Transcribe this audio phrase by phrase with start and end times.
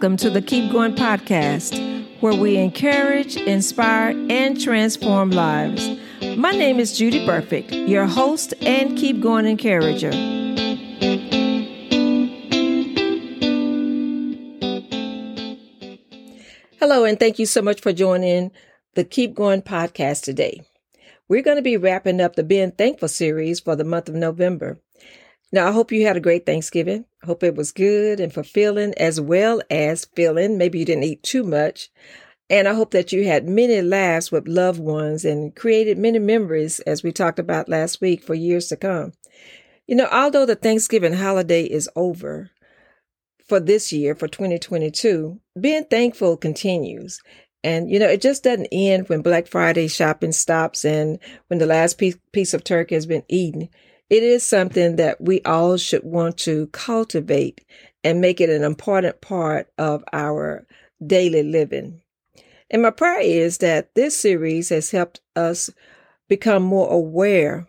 [0.00, 1.78] Welcome to the Keep Going podcast,
[2.22, 5.90] where we encourage, inspire, and transform lives.
[6.38, 10.10] My name is Judy Burfict, your host and Keep Going encourager.
[16.78, 18.52] Hello, and thank you so much for joining
[18.94, 20.62] the Keep Going podcast today.
[21.28, 24.80] We're going to be wrapping up the Being Thankful series for the month of November.
[25.52, 27.06] Now, I hope you had a great Thanksgiving.
[27.24, 30.58] Hope it was good and fulfilling as well as filling.
[30.58, 31.90] Maybe you didn't eat too much.
[32.48, 36.80] And I hope that you had many laughs with loved ones and created many memories,
[36.80, 39.12] as we talked about last week, for years to come.
[39.86, 42.50] You know, although the Thanksgiving holiday is over
[43.46, 47.20] for this year, for 2022, being thankful continues.
[47.62, 51.66] And, you know, it just doesn't end when Black Friday shopping stops and when the
[51.66, 53.68] last piece, piece of turkey has been eaten
[54.10, 57.64] it is something that we all should want to cultivate
[58.02, 60.66] and make it an important part of our
[61.04, 62.02] daily living.
[62.70, 65.70] And my prayer is that this series has helped us
[66.28, 67.68] become more aware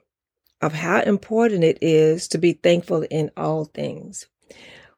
[0.62, 4.28] of how important it is to be thankful in all things.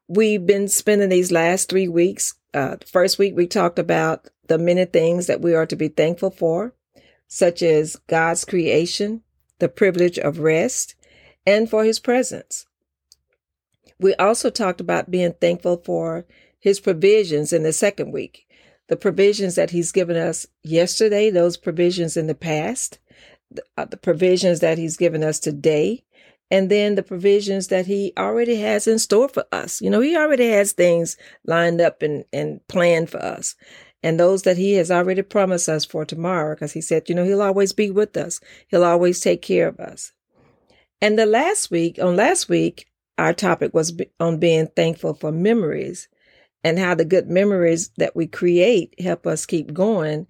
[0.08, 2.36] We've been spending these last three weeks.
[2.54, 5.88] Uh, the first week, we talked about the many things that we are to be
[5.88, 6.74] thankful for,
[7.28, 9.24] such as God's creation,
[9.60, 10.96] the privilege of rest,
[11.46, 12.66] and for his presence.
[14.00, 16.26] We also talked about being thankful for
[16.60, 18.48] his provisions in the second week.
[18.88, 23.00] The provisions that he's given us yesterday, those provisions in the past,
[23.50, 26.04] the, uh, the provisions that he's given us today,
[26.52, 29.82] and then the provisions that he already has in store for us.
[29.82, 33.56] You know, he already has things lined up and, and planned for us.
[34.04, 37.24] And those that he has already promised us for tomorrow, because he said, you know,
[37.24, 38.42] he'll always be with us.
[38.68, 40.12] He'll always take care of us.
[41.04, 42.88] And the last week, on last week,
[43.18, 46.08] our topic was on being thankful for memories
[46.64, 50.28] and how the good memories that we create help us keep going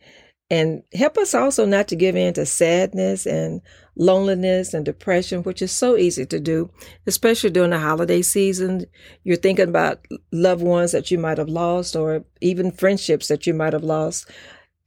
[0.50, 3.62] and help us also not to give in to sadness and
[3.96, 6.72] loneliness and depression, which is so easy to do,
[7.06, 8.88] especially during the holiday season.
[9.24, 13.54] You're thinking about loved ones that you might have lost or even friendships that you
[13.54, 14.28] might have lost.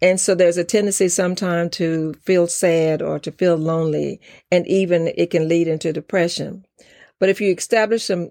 [0.03, 4.21] And so there's a tendency sometimes to feel sad or to feel lonely,
[4.51, 6.67] and even it can lead into depression.
[7.19, 8.31] But if you establish some,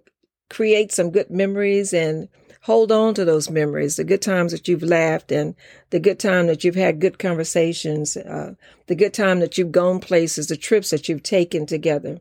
[0.50, 2.30] create some good memories and
[2.62, 5.56] hold on to those memories, the good times that you've laughed and
[5.90, 8.54] the good time that you've had good conversations, uh,
[8.88, 12.20] the good time that you've gone places, the trips that you've taken together.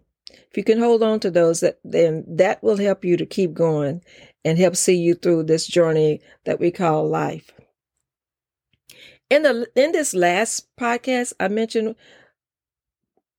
[0.50, 3.52] If you can hold on to those, that then that will help you to keep
[3.52, 4.02] going
[4.44, 7.50] and help see you through this journey that we call life.
[9.30, 11.96] In the in this last podcast, I mentioned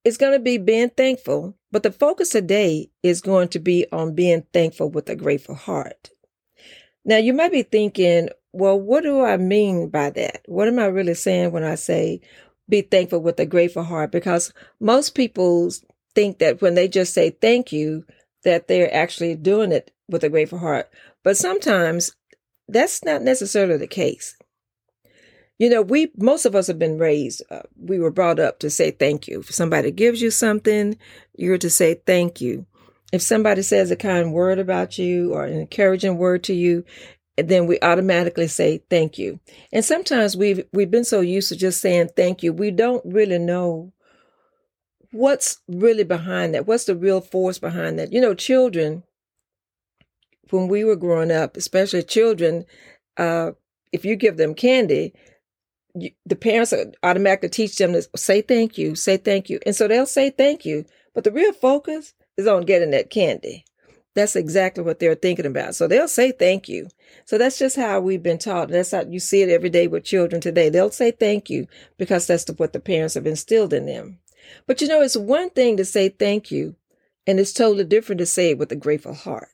[0.04, 4.14] it's going to be being thankful, but the focus today is going to be on
[4.14, 6.12] being thankful with a grateful heart.
[7.04, 10.42] Now, you might be thinking, well, what do I mean by that?
[10.48, 12.22] What am I really saying when I say
[12.70, 14.12] be thankful with a grateful heart?
[14.12, 15.72] Because most people
[16.14, 18.06] think that when they just say thank you,
[18.44, 20.90] that they're actually doing it with a grateful heart.
[21.24, 22.16] But sometimes
[22.68, 24.38] that's not necessarily the case.
[25.58, 28.70] You know, we, most of us have been raised, uh, we were brought up to
[28.70, 29.40] say thank you.
[29.40, 30.98] If somebody gives you something,
[31.38, 32.66] you're to say thank you.
[33.14, 36.84] If somebody says a kind word about you or an encouraging word to you,
[37.38, 39.40] then we automatically say thank you.
[39.72, 43.40] And sometimes we've, we've been so used to just saying thank you, we don't really
[43.40, 43.94] know
[45.12, 46.68] what's really behind that.
[46.68, 48.12] What's the real force behind that?
[48.12, 49.04] You know, children,
[50.50, 52.66] when we were growing up, especially children,
[53.16, 53.52] uh,
[53.92, 55.14] if you give them candy,
[55.96, 56.74] the parents
[57.04, 59.60] automatically teach them to say thank you, say thank you.
[59.66, 60.86] And so they'll say thank you.
[61.14, 63.66] But the real focus is on getting that candy.
[64.16, 65.76] That's exactly what they're thinking about.
[65.76, 66.88] So they'll say thank you.
[67.26, 68.70] So that's just how we've been taught.
[68.70, 70.70] That's how you see it every day with children today.
[70.70, 71.68] They'll say thank you
[71.98, 74.20] because that's what the parents have instilled in them.
[74.68, 76.76] But you know, it's one thing to say thank you,
[77.28, 79.50] and it's totally different to say it with a grateful heart.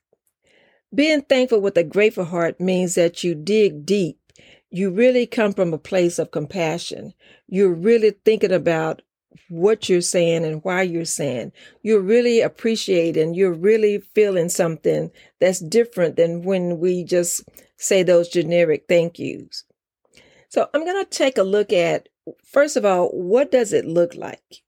[0.94, 4.19] Being thankful with a grateful heart means that you dig deep
[4.71, 7.13] you really come from a place of compassion.
[7.47, 9.01] You're really thinking about
[9.50, 11.51] what you're saying and why you're saying.
[11.83, 17.44] You're really appreciating, you're really feeling something that's different than when we just
[17.77, 19.65] say those generic thank yous.
[20.47, 22.09] So I'm going to take a look at,
[22.44, 24.63] first of all, what does it look like?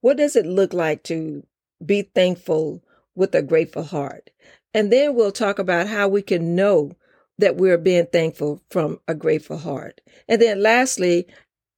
[0.00, 1.44] What does it look like to
[1.84, 2.82] be thankful
[3.14, 4.30] with a grateful heart?
[4.74, 6.92] And then we'll talk about how we can know
[7.38, 10.00] that we're being thankful from a grateful heart.
[10.28, 11.26] And then lastly,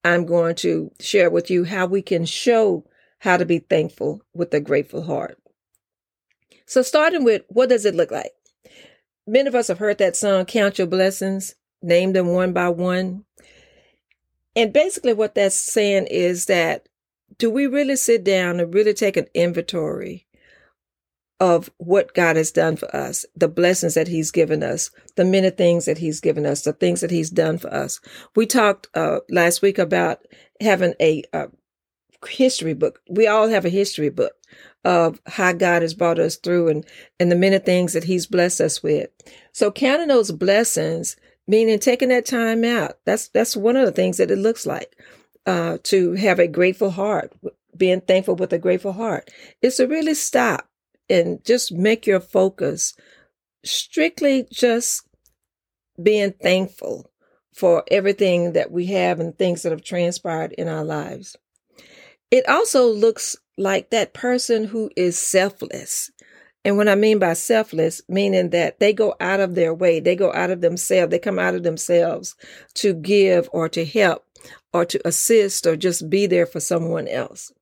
[0.05, 2.85] I'm going to share with you how we can show
[3.19, 5.39] how to be thankful with a grateful heart.
[6.67, 8.33] So starting with what does it look like?
[9.29, 13.25] many of us have heard that song, Count Your Blessings, name them one by one.
[14.57, 16.89] And basically, what that's saying is that
[17.37, 20.27] do we really sit down and really take an inventory
[21.41, 25.51] of what God has done for us, the blessings that He's given us, the many
[25.51, 28.01] things that He's given us, the things that He's done for us?
[28.35, 30.21] We talked uh, last week about
[30.61, 31.49] having a, a
[32.27, 33.01] history book.
[33.09, 34.33] We all have a history book
[34.85, 36.87] of how God has brought us through and,
[37.21, 39.11] and the many things that he's blessed us with.
[39.53, 42.99] So counting those blessings, meaning taking that time out.
[43.05, 44.97] That's, that's one of the things that it looks like,
[45.47, 47.33] uh, to have a grateful heart,
[47.77, 49.31] being thankful with a grateful heart
[49.63, 50.68] is to really stop
[51.09, 52.95] and just make your focus
[53.65, 55.07] strictly just
[56.03, 57.11] being thankful
[57.53, 61.37] for everything that we have and things that have transpired in our lives.
[62.31, 66.11] It also looks like that person who is selfless.
[66.65, 70.15] And what I mean by selfless, meaning that they go out of their way, they
[70.15, 72.37] go out of themselves, they come out of themselves
[72.75, 74.25] to give or to help
[74.73, 77.53] or to assist or just be there for someone else.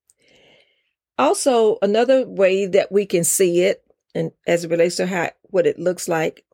[1.18, 3.82] Also, another way that we can see it,
[4.14, 6.44] and as it relates to how what it looks like,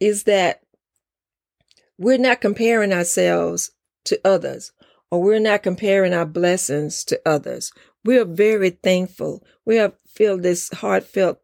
[0.00, 0.60] is that
[1.98, 3.70] we're not comparing ourselves
[4.04, 4.72] to others
[5.10, 7.72] or we're not comparing our blessings to others.
[8.04, 9.42] We are very thankful.
[9.64, 11.40] We have feel this heartfelt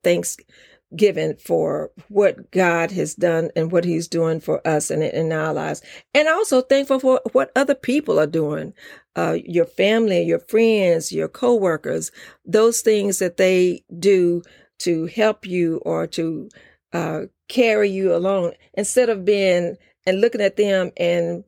[0.93, 5.53] thanksgiving for what God has done and what He's doing for us and in our
[5.53, 5.83] lives,
[6.15, 8.75] and also thankful for what other people are doing.
[9.15, 12.11] Uh, your family, your friends, your coworkers,
[12.47, 14.43] those things that they do
[14.79, 16.49] to help you or to
[16.93, 21.45] uh, carry you along, instead of being and looking at them and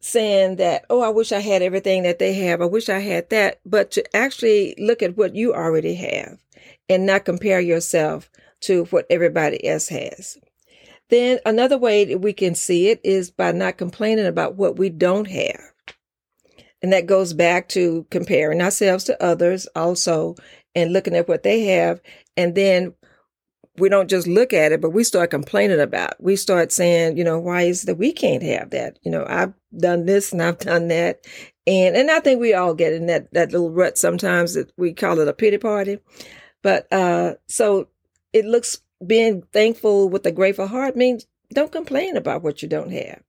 [0.00, 2.60] saying that, oh, I wish I had everything that they have.
[2.60, 3.60] I wish I had that.
[3.64, 6.38] But to actually look at what you already have
[6.88, 10.38] and not compare yourself to what everybody else has.
[11.10, 14.88] Then another way that we can see it is by not complaining about what we
[14.88, 15.60] don't have.
[16.82, 20.34] And that goes back to comparing ourselves to others also
[20.74, 22.00] and looking at what they have
[22.36, 22.94] and then
[23.76, 26.12] we don't just look at it, but we start complaining about.
[26.12, 26.16] It.
[26.20, 28.98] We start saying, you know, why is that we can't have that?
[29.02, 31.26] You know, I've done this and I've done that.
[31.66, 34.92] And and I think we all get in that that little rut sometimes that we
[34.92, 35.98] call it a pity party.
[36.64, 37.88] But uh so
[38.32, 42.90] it looks being thankful with a grateful heart means don't complain about what you don't
[42.90, 43.22] have,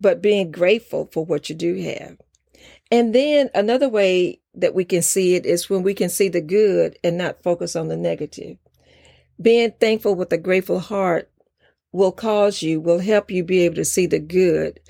[0.00, 2.16] but being grateful for what you do have.
[2.90, 6.40] And then another way that we can see it is when we can see the
[6.40, 8.56] good and not focus on the negative.
[9.40, 11.30] Being thankful with a grateful heart
[11.92, 14.80] will cause you, will help you be able to see the good,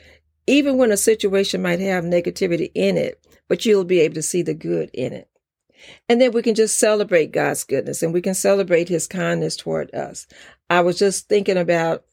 [0.46, 4.42] even when a situation might have negativity in it, but you'll be able to see
[4.42, 5.28] the good in it.
[6.08, 9.94] And then we can just celebrate God's goodness and we can celebrate his kindness toward
[9.94, 10.26] us.
[10.70, 12.04] I was just thinking about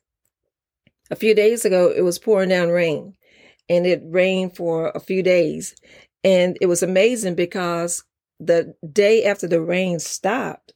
[1.11, 3.15] a few days ago, it was pouring down rain
[3.67, 5.75] and it rained for a few days.
[6.23, 8.03] And it was amazing because
[8.39, 10.73] the day after the rain stopped,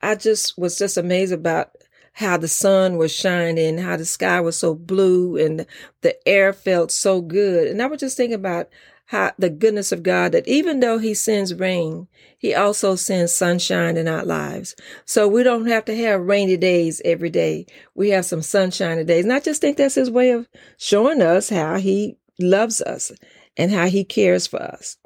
[0.00, 1.70] I just was just amazed about
[2.12, 5.66] how the sun was shining, how the sky was so blue and
[6.00, 7.68] the air felt so good.
[7.68, 8.68] And I was just thinking about
[9.08, 13.96] how the goodness of God that even though he sends rain, he also sends sunshine
[13.96, 14.76] in our lives.
[15.06, 17.64] So we don't have to have rainy days every day.
[17.94, 19.24] We have some sunshiny days.
[19.24, 20.46] And I just think that's his way of
[20.76, 23.10] showing us how he loves us
[23.56, 24.98] and how he cares for us.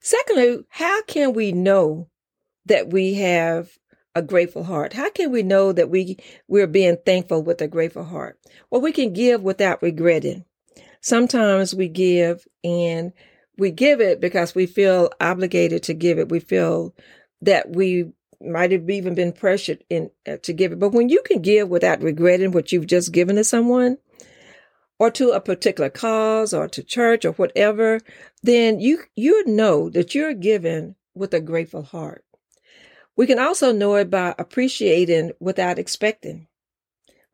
[0.00, 2.08] Secondly, how can we know
[2.66, 3.78] that we have
[4.16, 4.92] a grateful heart?
[4.92, 6.16] How can we know that we
[6.48, 8.40] we're being thankful with a grateful heart?
[8.70, 10.44] Well, we can give without regretting.
[11.04, 13.12] Sometimes we give and
[13.58, 16.30] we give it because we feel obligated to give it.
[16.30, 16.94] We feel
[17.42, 20.78] that we might have even been pressured in uh, to give it.
[20.78, 23.98] But when you can give without regretting what you've just given to someone,
[24.98, 28.00] or to a particular cause, or to church, or whatever,
[28.42, 32.24] then you you know that you're given with a grateful heart.
[33.14, 36.46] We can also know it by appreciating without expecting.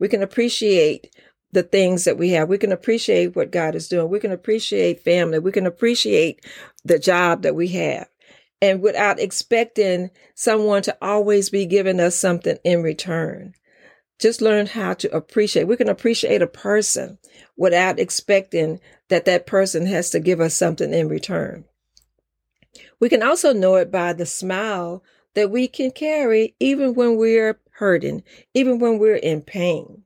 [0.00, 1.14] We can appreciate
[1.52, 2.48] the things that we have.
[2.48, 4.08] We can appreciate what God is doing.
[4.08, 5.38] We can appreciate family.
[5.38, 6.44] We can appreciate
[6.84, 8.08] the job that we have.
[8.62, 13.54] And without expecting someone to always be giving us something in return.
[14.18, 15.64] Just learn how to appreciate.
[15.64, 17.18] We can appreciate a person
[17.56, 18.78] without expecting
[19.08, 21.64] that that person has to give us something in return.
[23.00, 25.02] We can also know it by the smile
[25.34, 30.04] that we can carry even when we're hurting, even when we're in pain.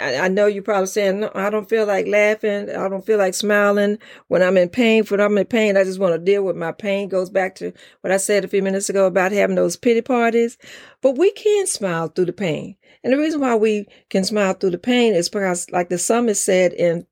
[0.00, 2.70] I, I know you're probably saying, no, I don't feel like laughing.
[2.70, 3.98] I don't feel like smiling
[4.28, 5.04] when I'm in pain.
[5.04, 7.08] When I'm in pain, I just want to deal with my pain.
[7.08, 10.58] Goes back to what I said a few minutes ago about having those pity parties.
[11.00, 12.76] But we can smile through the pain.
[13.02, 16.44] And the reason why we can smile through the pain is because, like the psalmist
[16.44, 17.06] said in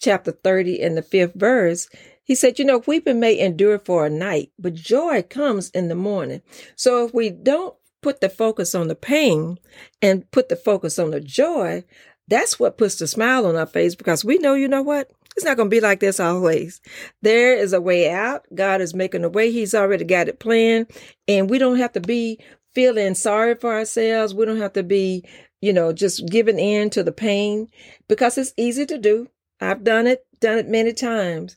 [0.00, 1.88] chapter 30 in the fifth verse,
[2.24, 5.94] he said, you know, weeping may endure for a night, but joy comes in the
[5.94, 6.40] morning.
[6.74, 9.58] So if we don't put the focus on the pain
[10.02, 11.84] and put the focus on the joy,
[12.28, 15.10] that's what puts the smile on our face because we know, you know what?
[15.36, 16.80] It's not going to be like this always.
[17.22, 18.44] There is a way out.
[18.54, 19.50] God is making a way.
[19.50, 20.86] He's already got it planned.
[21.26, 22.38] And we don't have to be
[22.74, 24.34] feeling sorry for ourselves.
[24.34, 25.24] We don't have to be,
[25.60, 27.68] you know, just giving in to the pain
[28.08, 29.28] because it's easy to do.
[29.60, 31.56] I've done it, done it many times.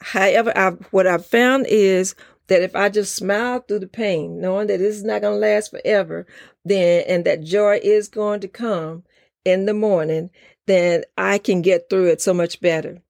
[0.00, 2.14] However, I've, what I've found is
[2.46, 5.46] that if I just smile through the pain, knowing that this is not going to
[5.46, 6.26] last forever,
[6.64, 9.04] then, and that joy is going to come
[9.44, 10.30] in the morning,
[10.66, 13.02] then I can get through it so much better.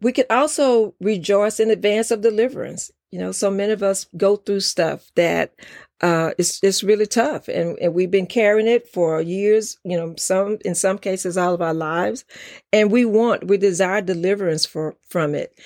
[0.00, 2.90] We can also rejoice in advance of deliverance.
[3.10, 5.54] You know, so many of us go through stuff that
[6.02, 9.78] uh, it's it's really tough, and, and we've been carrying it for years.
[9.84, 12.24] You know, some in some cases all of our lives,
[12.72, 15.58] and we want we desire deliverance for from it.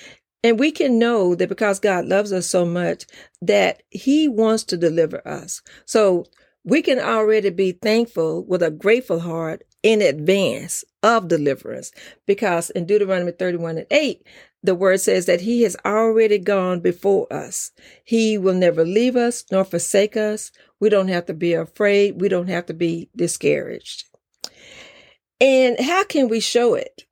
[0.43, 3.05] And we can know that because God loves us so much
[3.41, 5.61] that He wants to deliver us.
[5.85, 6.25] So
[6.63, 11.91] we can already be thankful with a grateful heart in advance of deliverance
[12.27, 14.25] because in Deuteronomy 31 and 8,
[14.63, 17.71] the word says that he has already gone before us.
[18.03, 20.51] He will never leave us nor forsake us.
[20.79, 22.21] We don't have to be afraid.
[22.21, 24.05] We don't have to be discouraged.
[25.39, 27.05] And how can we show it?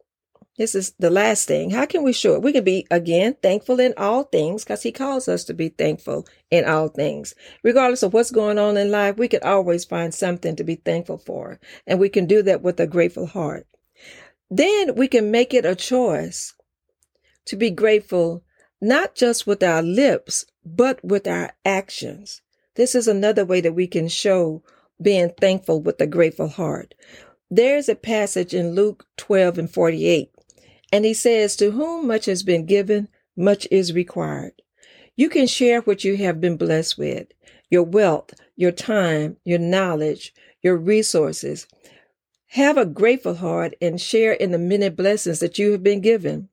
[0.59, 1.69] This is the last thing.
[1.69, 2.41] How can we show it?
[2.41, 6.27] We can be, again, thankful in all things because he calls us to be thankful
[6.51, 7.33] in all things.
[7.63, 11.17] Regardless of what's going on in life, we can always find something to be thankful
[11.17, 11.61] for.
[11.87, 13.67] And we can do that with a grateful heart.
[14.49, 16.53] Then we can make it a choice
[17.45, 18.43] to be grateful,
[18.81, 22.41] not just with our lips, but with our actions.
[22.75, 24.61] This is another way that we can show
[25.01, 26.95] being thankful with a grateful heart.
[27.49, 30.33] There's a passage in Luke 12 and 48
[30.91, 34.53] and he says, To whom much has been given, much is required.
[35.15, 37.27] You can share what you have been blessed with
[37.69, 41.67] your wealth, your time, your knowledge, your resources.
[42.47, 46.49] Have a grateful heart and share in the many blessings that you have been given.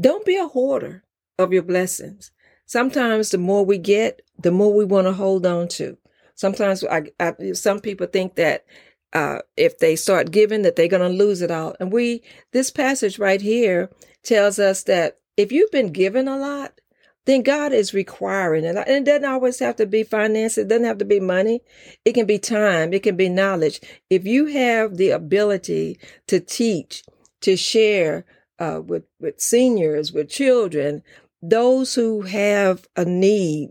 [0.00, 1.04] Don't be a hoarder
[1.38, 2.30] of your blessings.
[2.66, 5.98] Sometimes the more we get, the more we want to hold on to.
[6.36, 8.64] Sometimes I, I, some people think that
[9.12, 11.74] uh, if they start giving that they're going to lose it all.
[11.80, 13.90] And we, this passage right here
[14.22, 16.80] tells us that if you've been given a lot,
[17.26, 18.76] then God is requiring it.
[18.76, 20.56] And it doesn't always have to be finance.
[20.58, 21.60] It doesn't have to be money.
[22.04, 22.92] It can be time.
[22.92, 23.80] It can be knowledge.
[24.08, 25.98] If you have the ability
[26.28, 27.04] to teach,
[27.42, 28.24] to share
[28.58, 31.02] uh, with, with seniors, with children,
[31.42, 33.70] those who have a need,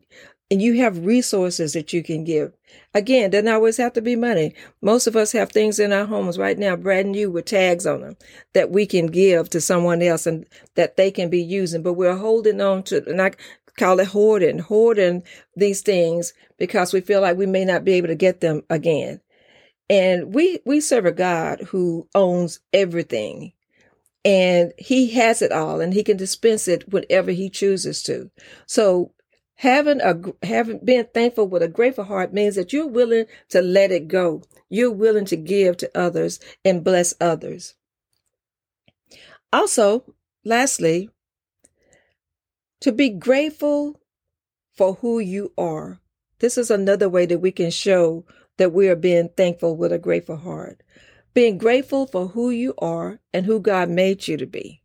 [0.52, 2.54] and you have resources that you can give.
[2.94, 4.54] Again, doesn't always have to be money.
[4.82, 8.02] Most of us have things in our homes right now, brand new with tags on
[8.02, 8.18] them
[8.54, 12.18] that we can give to someone else and that they can be using, but we're
[12.18, 13.32] holding on to, and I
[13.78, 15.24] call it hoarding, hoarding
[15.56, 19.22] these things because we feel like we may not be able to get them again.
[19.90, 23.54] And we, we serve a God who owns everything
[24.26, 28.30] and he has it all and he can dispense it whenever he chooses to.
[28.66, 29.14] So
[29.60, 33.92] Having a having been thankful with a grateful heart means that you're willing to let
[33.92, 34.42] it go.
[34.70, 37.76] You're willing to give to others and bless others.
[39.52, 41.10] Also, lastly,
[42.80, 44.00] to be grateful
[44.78, 46.00] for who you are.
[46.40, 48.26] This is another way that we can show
[48.56, 50.82] that we are being thankful with a grateful heart.
[51.34, 54.79] Being grateful for who you are and who God made you to be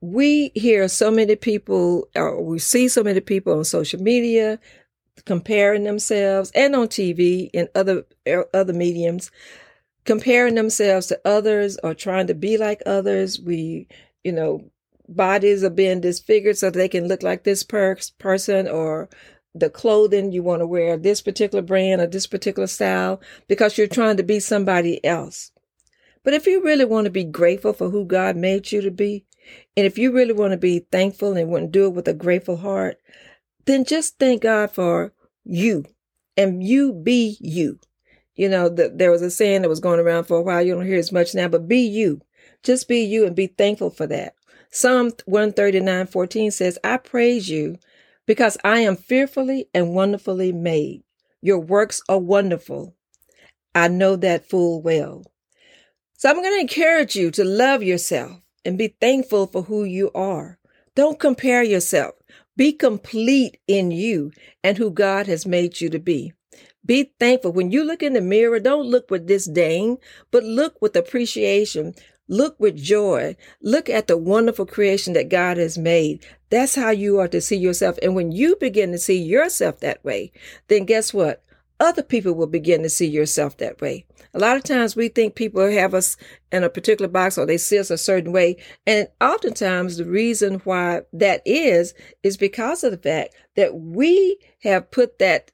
[0.00, 4.58] we hear so many people, or we see so many people on social media
[5.24, 9.30] comparing themselves and on TV and other er, other mediums,
[10.04, 13.40] comparing themselves to others or trying to be like others.
[13.40, 13.88] We,
[14.22, 14.70] you know,
[15.08, 19.08] bodies are being disfigured so they can look like this per- person or
[19.54, 23.86] the clothing you want to wear this particular brand or this particular style because you're
[23.86, 25.52] trying to be somebody else.
[26.24, 29.26] But if you really want to be grateful for who God made you to be,
[29.76, 32.14] and if you really want to be thankful and want to do it with a
[32.14, 32.98] grateful heart,
[33.66, 35.12] then just thank God for
[35.44, 35.84] you
[36.36, 37.78] and you be you.
[38.34, 40.62] You know, the, there was a saying that was going around for a while.
[40.62, 42.20] You don't hear as much now, but be you.
[42.62, 44.34] Just be you and be thankful for that.
[44.70, 47.78] Psalm 139 14 says, I praise you
[48.26, 51.04] because I am fearfully and wonderfully made.
[51.40, 52.96] Your works are wonderful.
[53.74, 55.24] I know that full well.
[56.16, 60.10] So I'm going to encourage you to love yourself and be thankful for who you
[60.14, 60.58] are.
[60.94, 62.14] Don't compare yourself.
[62.56, 66.32] Be complete in you and who God has made you to be.
[66.86, 67.52] Be thankful.
[67.52, 69.98] When you look in the mirror, don't look with disdain,
[70.30, 71.94] but look with appreciation.
[72.28, 73.36] Look with joy.
[73.60, 76.24] Look at the wonderful creation that God has made.
[76.50, 77.98] That's how you are to see yourself.
[78.02, 80.32] And when you begin to see yourself that way,
[80.68, 81.42] then guess what?
[81.80, 84.06] Other people will begin to see yourself that way.
[84.34, 86.16] A lot of times we think people have us
[86.50, 88.56] in a particular box or they see us a certain way.
[88.86, 94.90] And oftentimes the reason why that is, is because of the fact that we have
[94.90, 95.52] put that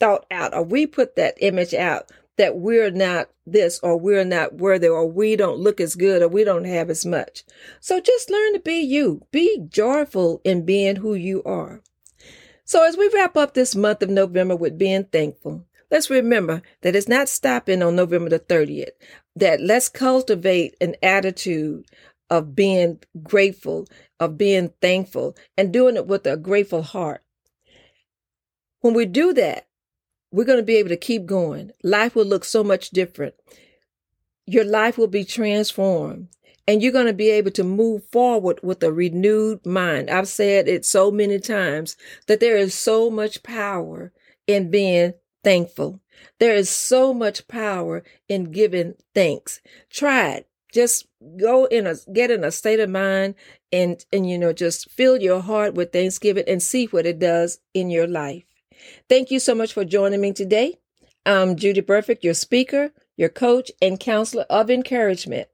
[0.00, 4.54] thought out or we put that image out that we're not this or we're not
[4.54, 7.44] worthy or we don't look as good or we don't have as much.
[7.80, 9.26] So just learn to be you.
[9.32, 11.82] Be joyful in being who you are.
[12.64, 16.96] So as we wrap up this month of November with being thankful, let's remember that
[16.96, 18.90] it's not stopping on November the 30th.
[19.36, 21.86] That let's cultivate an attitude
[22.30, 23.86] of being grateful,
[24.20, 27.22] of being thankful, and doing it with a grateful heart.
[28.80, 29.66] When we do that,
[30.30, 31.70] we're going to be able to keep going.
[31.82, 33.34] Life will look so much different.
[34.46, 36.28] Your life will be transformed
[36.68, 40.10] and you're going to be able to move forward with a renewed mind.
[40.10, 44.12] I've said it so many times that there is so much power
[44.46, 45.14] in being
[45.44, 46.00] thankful.
[46.38, 49.60] There is so much power in giving thanks.
[49.90, 50.48] Try it.
[50.72, 51.06] Just
[51.38, 53.34] go in a, get in a state of mind
[53.72, 57.60] and, and, you know, just fill your heart with thanksgiving and see what it does
[57.72, 58.44] in your life.
[59.08, 60.78] Thank you so much for joining me today.
[61.24, 65.48] I'm Judy Burfict, your speaker, your coach, and counselor of encouragement.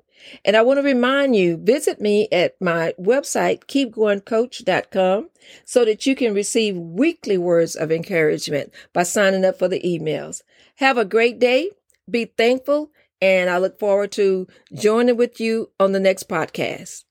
[0.44, 5.30] And I want to remind you, visit me at my website, keepgoingcoach.com,
[5.64, 10.42] so that you can receive weekly words of encouragement by signing up for the emails.
[10.76, 11.70] Have a great day.
[12.10, 12.90] Be thankful.
[13.20, 17.04] And I look forward to joining with you on the next podcast.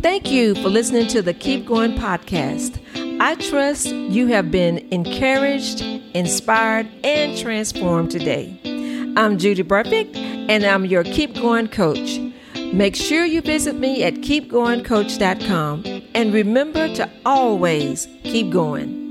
[0.00, 2.78] Thank you for listening to the Keep Going podcast.
[3.20, 5.80] I trust you have been encouraged,
[6.14, 8.60] inspired, and transformed today.
[9.18, 10.16] I'm Judy Burfict,
[10.48, 12.20] and I'm your Keep Going coach.
[12.72, 15.82] Make sure you visit me at keepgoingcoach.com
[16.14, 19.07] and remember to always keep going.